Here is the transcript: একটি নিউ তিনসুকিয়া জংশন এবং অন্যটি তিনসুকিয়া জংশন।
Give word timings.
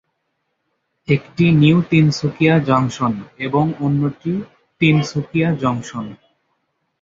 একটি 1.07 1.45
নিউ 1.61 1.77
তিনসুকিয়া 1.91 2.55
জংশন 2.67 3.13
এবং 3.37 3.65
অন্যটি 3.79 4.33
তিনসুকিয়া 4.81 5.49
জংশন। 5.61 6.05